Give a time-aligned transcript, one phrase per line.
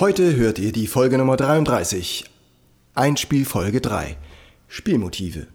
[0.00, 2.24] Heute hört ihr die Folge Nummer 33.
[2.94, 4.16] Einspiel Folge 3.
[4.68, 5.48] Spielmotive.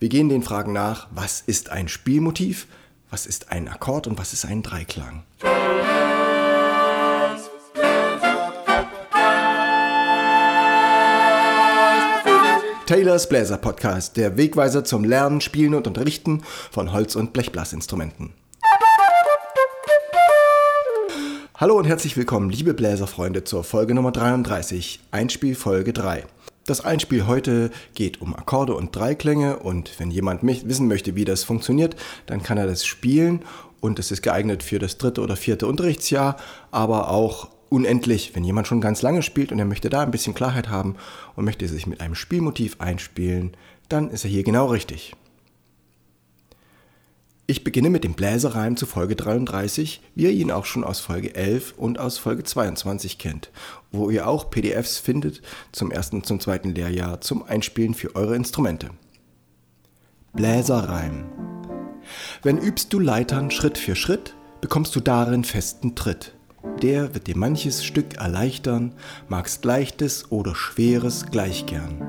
[0.00, 2.66] Wir gehen den Fragen nach, was ist ein Spielmotiv,
[3.10, 5.22] was ist ein Akkord und was ist ein Dreiklang.
[12.86, 16.42] Taylors Bläser Podcast, der Wegweiser zum Lernen, Spielen und Unterrichten
[16.72, 18.32] von Holz- und Blechblasinstrumenten.
[21.58, 26.26] Hallo und herzlich willkommen, liebe Bläserfreunde, zur Folge Nummer 33, Einspiel Folge 3.
[26.66, 31.44] Das Einspiel heute geht um Akkorde und Dreiklänge und wenn jemand wissen möchte, wie das
[31.44, 33.40] funktioniert, dann kann er das spielen
[33.80, 36.36] und es ist geeignet für das dritte oder vierte Unterrichtsjahr,
[36.72, 40.34] aber auch unendlich, wenn jemand schon ganz lange spielt und er möchte da ein bisschen
[40.34, 40.96] Klarheit haben
[41.36, 43.56] und möchte sich mit einem Spielmotiv einspielen,
[43.88, 45.14] dann ist er hier genau richtig.
[47.48, 51.36] Ich beginne mit dem Bläserreim zu Folge 33, wie ihr ihn auch schon aus Folge
[51.36, 53.52] 11 und aus Folge 22 kennt,
[53.92, 58.34] wo ihr auch PDFs findet zum ersten und zum zweiten Lehrjahr zum Einspielen für eure
[58.34, 58.90] Instrumente.
[60.32, 61.26] Bläserreim.
[62.42, 66.34] Wenn übst du Leitern Schritt für Schritt, bekommst du darin festen Tritt.
[66.82, 68.92] Der wird dir manches Stück erleichtern,
[69.28, 72.02] magst leichtes oder schweres gleich gern.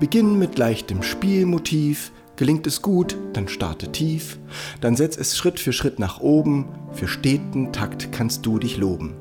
[0.00, 4.38] Beginn mit leichtem Spielmotiv, Gelingt es gut, dann starte tief,
[4.80, 9.16] dann setz es Schritt für Schritt nach oben, für steten Takt kannst du dich loben.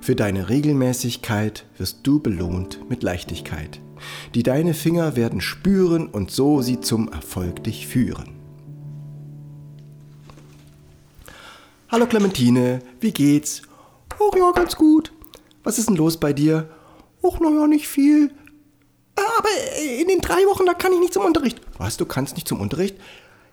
[0.00, 3.80] Für deine Regelmäßigkeit wirst du belohnt mit Leichtigkeit,
[4.34, 8.30] die deine Finger werden spüren und so sie zum Erfolg dich führen.
[11.90, 13.60] Hallo Clementine, wie geht's?
[14.18, 15.12] Och ja, ganz gut.
[15.64, 16.70] Was ist denn los bei dir?
[17.20, 18.30] Och, naja, nicht viel.
[19.42, 19.48] Aber
[20.00, 21.60] in den drei Wochen, da kann ich nicht zum Unterricht.
[21.76, 22.96] Was, du kannst nicht zum Unterricht?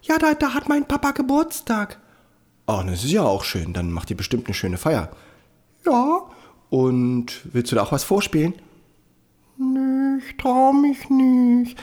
[0.03, 1.99] Ja, da, da hat mein Papa Geburtstag.
[2.67, 3.73] Oh, das ist ja auch schön.
[3.73, 5.09] Dann macht ihr bestimmt eine schöne Feier.
[5.87, 6.21] Ja.
[6.69, 8.53] Und willst du da auch was vorspielen?
[9.57, 11.75] Nee, ich trau mich nicht.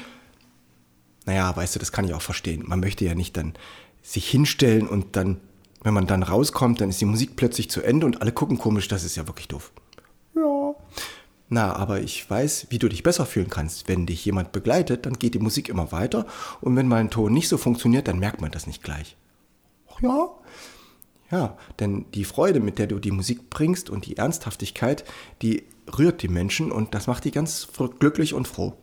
[1.24, 2.62] Naja, weißt du, das kann ich auch verstehen.
[2.64, 3.54] Man möchte ja nicht dann
[4.02, 5.40] sich hinstellen und dann,
[5.82, 8.86] wenn man dann rauskommt, dann ist die Musik plötzlich zu Ende und alle gucken komisch.
[8.86, 9.72] Das ist ja wirklich doof.
[11.48, 13.88] Na, aber ich weiß, wie du dich besser fühlen kannst.
[13.88, 16.26] Wenn dich jemand begleitet, dann geht die Musik immer weiter.
[16.60, 19.16] Und wenn mal ein Ton nicht so funktioniert, dann merkt man das nicht gleich.
[19.88, 20.28] Ach ja?
[21.30, 25.04] Ja, denn die Freude, mit der du die Musik bringst und die Ernsthaftigkeit,
[25.42, 25.64] die
[25.98, 27.68] rührt die Menschen und das macht die ganz
[27.98, 28.74] glücklich und froh.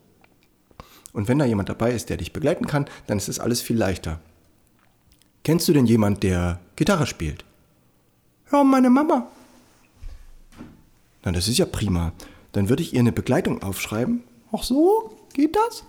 [1.12, 3.78] Und wenn da jemand dabei ist, der dich begleiten kann, dann ist es alles viel
[3.78, 4.20] leichter.
[5.44, 7.46] Kennst du denn jemand, der Gitarre spielt?
[8.52, 9.28] Ja, meine Mama.
[11.24, 12.14] Na, das ist ja prima
[12.54, 14.24] dann würde ich ihr eine Begleitung aufschreiben.
[14.52, 15.84] Ach so, geht das?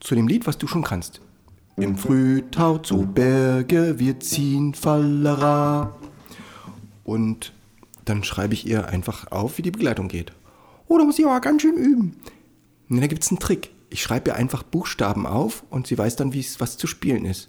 [0.00, 1.20] Zu dem Lied, was du schon kannst.
[1.76, 5.96] Im Frühtau zu Berge, wir ziehen Fallera.
[7.04, 7.52] Und
[8.04, 10.32] dann schreibe ich ihr einfach auf, wie die Begleitung geht.
[10.88, 12.16] Oh, da muss ich aber ganz schön üben.
[12.90, 13.70] Und da gibt es einen Trick.
[13.90, 17.48] Ich schreibe ihr einfach Buchstaben auf und sie weiß dann, wie was zu spielen ist.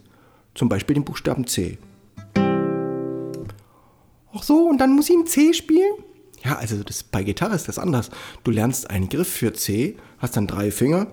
[0.53, 1.77] Zum Beispiel den Buchstaben C.
[4.31, 5.93] Ach so, und dann muss sie ein C spielen?
[6.43, 8.09] Ja, also das, bei Gitarre ist das anders.
[8.43, 11.07] Du lernst einen Griff für C, hast dann drei Finger.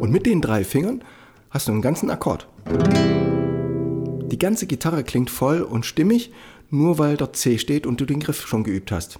[0.00, 1.02] Und mit den drei Fingern
[1.50, 2.46] hast du einen ganzen Akkord.
[4.30, 6.32] Die ganze Gitarre klingt voll und stimmig,
[6.70, 9.18] nur weil dort C steht und du den Griff schon geübt hast.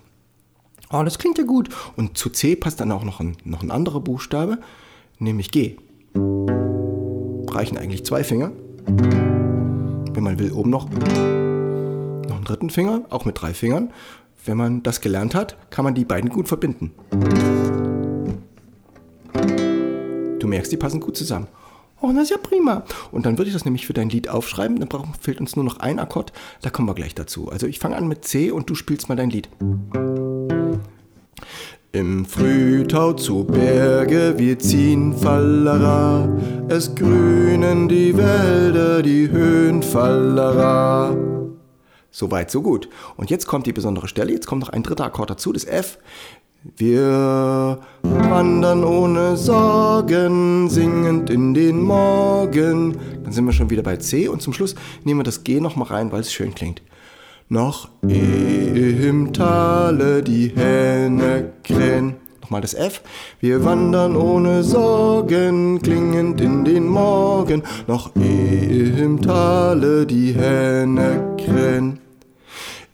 [0.91, 1.71] Oh, das klingt ja gut.
[1.97, 4.59] Und zu C passt dann auch noch ein, noch ein anderer Buchstabe,
[5.19, 5.77] nämlich G.
[6.15, 8.53] Reichen eigentlich zwei Finger.
[8.87, 10.89] Wenn man will, oben noch
[12.49, 13.93] dritten Finger, auch mit drei Fingern.
[14.45, 16.93] Wenn man das gelernt hat, kann man die beiden gut verbinden.
[20.39, 21.49] Du merkst, die passen gut zusammen.
[22.01, 22.85] Oh, das ist ja prima.
[23.11, 24.79] Und dann würde ich das nämlich für dein Lied aufschreiben.
[24.79, 26.33] Dann braucht, fehlt uns nur noch ein Akkord.
[26.63, 27.51] Da kommen wir gleich dazu.
[27.51, 29.49] Also ich fange an mit C und du spielst mal dein Lied.
[31.91, 36.29] Im Frühtau zu Berge, wir ziehen Fallera.
[36.69, 41.38] Es grünen die Wälder, die Höhen Fallera.
[42.19, 42.89] So weit, so gut.
[43.17, 45.99] Und jetzt kommt die besondere Stelle, jetzt kommt noch ein dritter Akkord dazu, das F.
[46.77, 52.99] Wir wandern ohne Sorgen, singend in den Morgen.
[53.23, 55.87] Dann sind wir schon wieder bei C und zum Schluss nehmen wir das G nochmal
[55.91, 56.83] rein, weil es schön klingt.
[57.49, 62.17] Noch im Tale die Hähne krähen.
[62.43, 63.01] Nochmal das F.
[63.39, 67.63] Wir wandern ohne Sorgen, klingend in den Morgen.
[67.87, 72.01] Noch im Tale die Hähne krähen.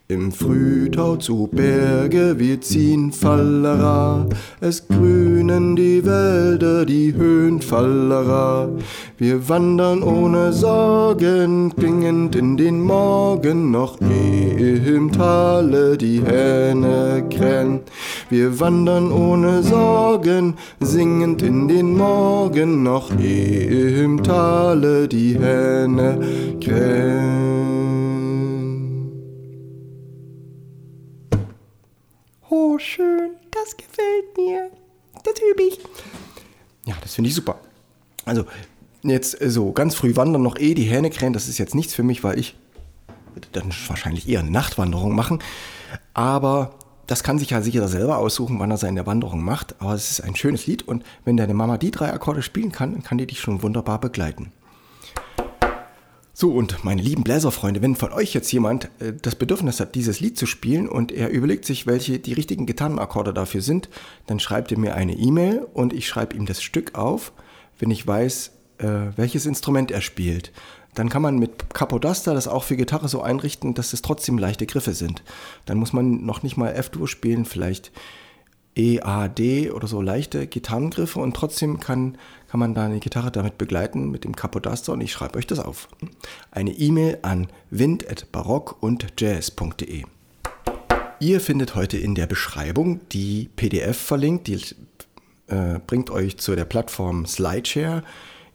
[0.07, 4.27] Im Frühtau zu Berge, wir ziehen Fallera.
[4.61, 8.69] Es grünen die Wälder, die Höhen Fallera.
[9.17, 17.81] Wir wandern ohne Sorgen, klingend in den Morgen, noch eh im Tale die Hähne krähen.
[18.29, 26.21] Wir wandern ohne Sorgen, singend in den Morgen, noch eh im Tale die Hähne
[26.61, 28.24] krähen.
[32.57, 34.71] Oh, schön, das gefällt mir.
[35.25, 35.81] Das übe ich.
[36.87, 37.59] Ja, das finde ich super.
[38.25, 38.45] Also,
[39.03, 41.95] jetzt äh, so ganz früh wandern, noch eh die Hähne krähen, das ist jetzt nichts
[41.95, 42.55] für mich, weil ich
[43.51, 45.41] dann wahrscheinlich eher eine Nachtwanderung machen.
[46.15, 46.79] Aber
[47.09, 49.75] das kann sich ja sicher selber aussuchen, wann er seine Wanderung macht.
[49.81, 52.93] Aber es ist ein schönes Lied und wenn deine Mama die drei Akkorde spielen kann,
[52.93, 54.53] dann kann die dich schon wunderbar begleiten.
[56.37, 60.19] So, und meine lieben Bläserfreunde, wenn von euch jetzt jemand äh, das Bedürfnis hat, dieses
[60.19, 63.89] Lied zu spielen und er überlegt sich, welche die richtigen Gitarrenakkorde dafür sind,
[64.27, 67.33] dann schreibt ihr mir eine E-Mail und ich schreibe ihm das Stück auf,
[67.79, 70.51] wenn ich weiß, äh, welches Instrument er spielt.
[70.97, 74.67] Dann kann man mit Capodaster das auch für Gitarre so einrichten, dass es trotzdem leichte
[74.67, 75.23] Griffe sind.
[75.67, 77.93] Dann muss man noch nicht mal F-Dur spielen, vielleicht
[78.77, 82.19] E, A, D oder so leichte Gitarrengriffe und trotzdem kann,
[82.49, 85.61] kann man da eine Gitarre damit begleiten mit dem Capodaster und ich schreibe euch das
[85.61, 85.89] auf.
[86.51, 90.05] Eine E-Mail an wind.barock und jazz.de.
[91.21, 94.61] Ihr findet heute in der Beschreibung die PDF verlinkt, die
[95.47, 98.03] äh, bringt euch zu der Plattform Slideshare.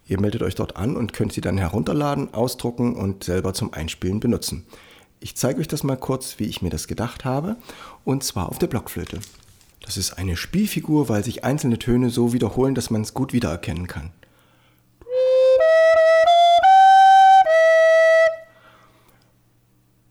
[0.06, 4.20] Ihr meldet euch dort an und könnt sie dann herunterladen, ausdrucken und selber zum Einspielen
[4.20, 4.66] benutzen.
[5.20, 7.56] Ich zeige euch das mal kurz, wie ich mir das gedacht habe,
[8.04, 9.20] und zwar auf der Blockflöte.
[9.82, 13.86] Das ist eine Spielfigur, weil sich einzelne Töne so wiederholen, dass man es gut wiedererkennen
[13.86, 14.10] kann.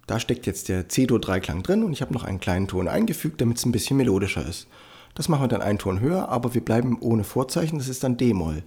[0.08, 3.58] Da steckt jetzt der C-Dur-Dreiklang drin und ich habe noch einen kleinen Ton eingefügt, damit
[3.58, 4.68] es ein bisschen melodischer ist.
[5.14, 8.18] Das machen wir dann einen Ton höher, aber wir bleiben ohne Vorzeichen, das ist dann
[8.18, 8.64] D-Moll.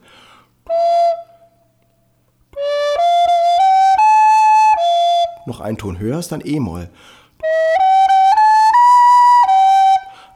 [5.46, 6.88] Noch einen Ton höher ist dann E-Moll.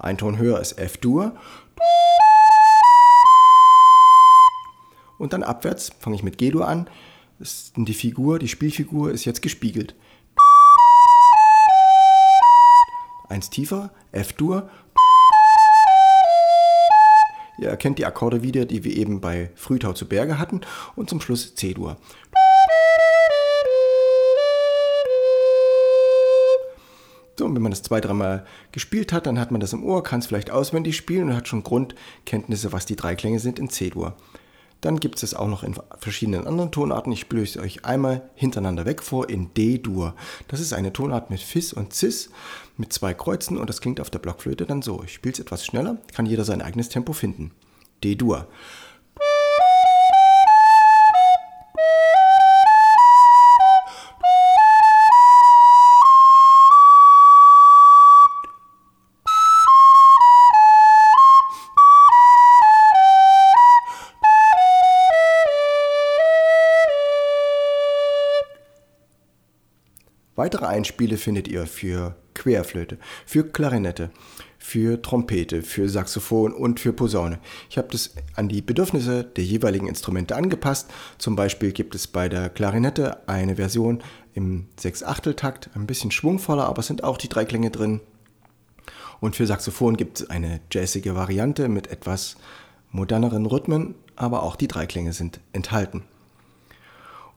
[0.07, 1.35] Ein Ton höher ist F-Dur.
[5.19, 6.89] Und dann abwärts fange ich mit G-Dur an.
[7.75, 9.97] Die Figur, die Spielfigur ist jetzt gespiegelt.
[13.29, 14.71] Eins tiefer, F-Dur.
[17.59, 20.61] Ihr erkennt die Akkorde wieder, die wir eben bei Frühtau zu Berge hatten.
[20.95, 21.97] Und zum Schluss C-Dur.
[27.39, 30.03] So, und wenn man das zwei, dreimal gespielt hat, dann hat man das im Ohr,
[30.03, 33.69] kann es vielleicht auswendig spielen und hat schon Grundkenntnisse, was die drei Klänge sind in
[33.69, 34.17] C-Dur.
[34.81, 37.13] Dann gibt es es auch noch in verschiedenen anderen Tonarten.
[37.13, 40.15] Ich spiele es euch einmal hintereinander weg vor in D-Dur.
[40.49, 42.31] Das ist eine Tonart mit Fis und Cis
[42.77, 45.03] mit zwei Kreuzen und das klingt auf der Blockflöte dann so.
[45.03, 47.53] Ich spiele es etwas schneller, kann jeder sein eigenes Tempo finden.
[48.05, 48.47] D-Dur.
[70.37, 74.11] Weitere Einspiele findet ihr für Querflöte, für Klarinette,
[74.59, 77.39] für Trompete, für Saxophon und für Posaune.
[77.71, 80.91] Ich habe das an die Bedürfnisse der jeweiligen Instrumente angepasst.
[81.17, 84.03] Zum Beispiel gibt es bei der Klarinette eine Version
[84.35, 88.01] im Sechsachteltakt, ein bisschen schwungvoller, aber es sind auch die drei Klänge drin.
[89.21, 92.37] Und für Saxophon gibt es eine jazzige Variante mit etwas
[92.93, 96.03] moderneren Rhythmen, aber auch die drei Klänge sind enthalten.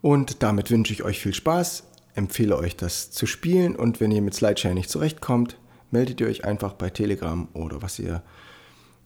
[0.01, 1.83] Und damit wünsche ich euch viel Spaß
[2.19, 5.57] empfehle euch das zu spielen und wenn ihr mit Slideshare nicht zurechtkommt,
[5.89, 8.21] meldet ihr euch einfach bei Telegram oder was ihr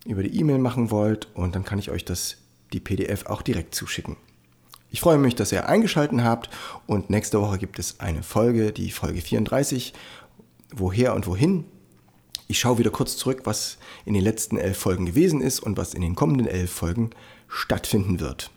[0.06, 2.38] über die E-Mail machen wollt und dann kann ich euch das
[2.74, 4.18] die PDF auch direkt zuschicken.
[4.90, 6.50] Ich freue mich, dass ihr eingeschaltet habt
[6.86, 9.94] und nächste Woche gibt es eine Folge, die Folge 34,
[10.72, 11.66] woher und wohin.
[12.48, 15.94] Ich schaue wieder kurz zurück, was in den letzten elf Folgen gewesen ist und was
[15.94, 17.12] in den kommenden elf Folgen
[17.48, 18.52] stattfinden wird.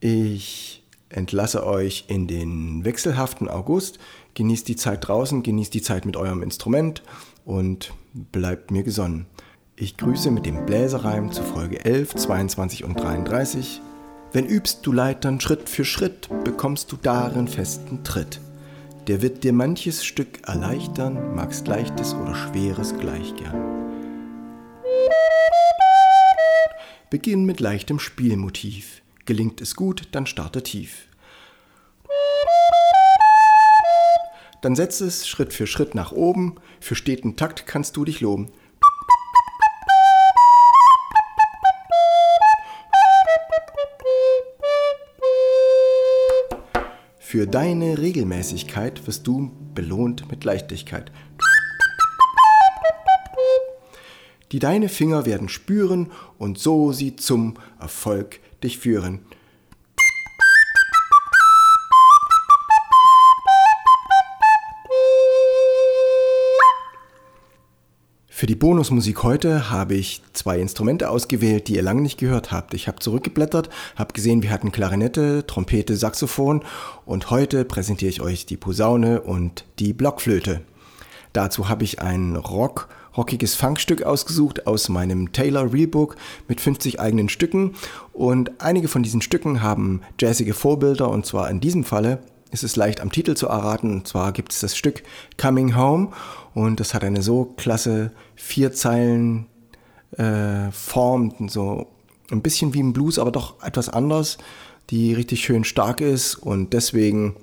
[0.00, 0.79] Ich
[1.10, 3.98] entlasse euch in den wechselhaften August.
[4.34, 7.02] Genießt die Zeit draußen, genießt die Zeit mit eurem Instrument
[7.44, 9.26] und bleibt mir gesonnen.
[9.76, 13.80] Ich grüße mit dem Bläserreim zu Folge 11, 22 und 33.
[14.32, 18.40] Wenn übst du Leitern Schritt für Schritt, bekommst du darin festen Tritt.
[19.08, 23.80] Der wird dir manches Stück erleichtern, magst leichtes oder schweres gleich gern.
[27.10, 28.99] Beginn mit leichtem Spielmotiv.
[29.30, 31.06] Gelingt es gut, dann starte tief.
[34.60, 36.56] Dann setz es Schritt für Schritt nach oben.
[36.80, 38.50] Für steten Takt kannst du dich loben.
[47.20, 51.12] Für deine Regelmäßigkeit wirst du belohnt mit Leichtigkeit.
[54.50, 59.20] Die deine Finger werden spüren und so sie zum Erfolg dich führen.
[68.40, 72.72] Für die Bonusmusik heute habe ich zwei Instrumente ausgewählt, die ihr lange nicht gehört habt.
[72.72, 76.62] Ich habe zurückgeblättert, habe gesehen, wir hatten Klarinette, Trompete, Saxophon
[77.04, 80.62] und heute präsentiere ich euch die Posaune und die Blockflöte.
[81.34, 86.16] Dazu habe ich ein Rock, rockiges Funkstück ausgesucht aus meinem Taylor Realbook
[86.48, 87.74] mit 50 eigenen Stücken.
[88.12, 91.10] Und einige von diesen Stücken haben jazzige Vorbilder.
[91.10, 92.18] Und zwar in diesem Falle
[92.50, 93.92] ist es leicht am Titel zu erraten.
[93.92, 95.02] Und zwar gibt es das Stück
[95.40, 96.10] Coming Home.
[96.54, 99.46] Und das hat eine so klasse vier Zeilen
[100.16, 101.86] äh, so
[102.30, 104.38] ein bisschen wie ein Blues, aber doch etwas anders,
[104.90, 106.36] die richtig schön stark ist.
[106.36, 107.36] Und deswegen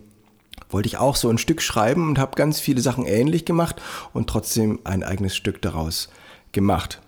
[0.70, 3.82] wollte ich auch so ein Stück schreiben und habe ganz viele Sachen ähnlich gemacht
[4.14, 6.10] und trotzdem ein eigenes Stück daraus
[6.52, 7.02] gemacht.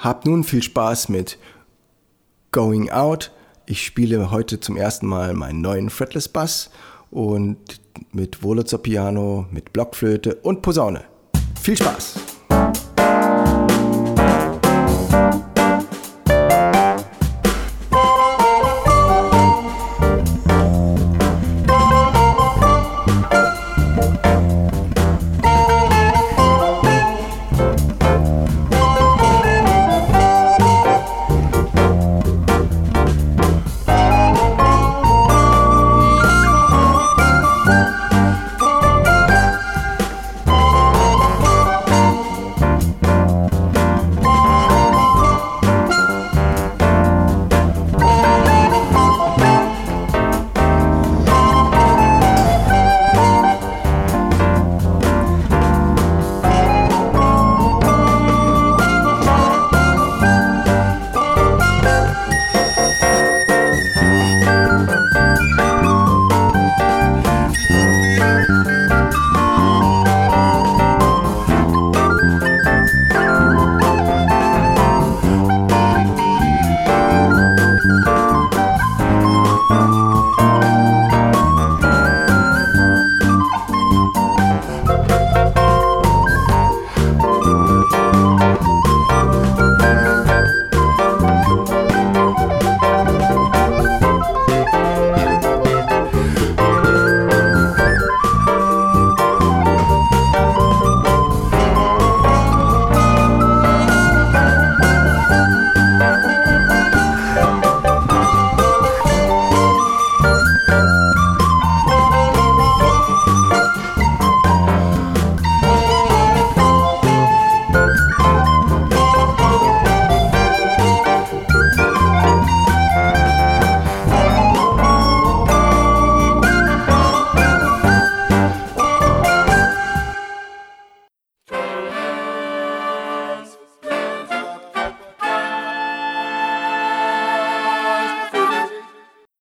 [0.00, 1.38] Hab nun viel Spaß mit
[2.50, 3.32] Going Out
[3.68, 6.70] ich spiele heute zum ersten Mal meinen neuen Fretless Bass
[7.10, 7.58] und
[8.12, 11.02] mit Wurlitzer Piano, mit Blockflöte und Posaune.
[11.60, 12.14] Viel Spaß!